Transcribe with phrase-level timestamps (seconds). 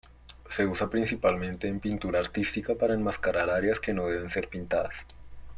[0.49, 4.95] Se usa principalmente en pintura artística para enmascarar áreas que no deben ser pintadas.